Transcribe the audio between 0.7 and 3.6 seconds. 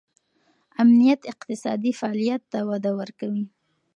امنیت اقتصادي فعالیت ته وده ورکوي.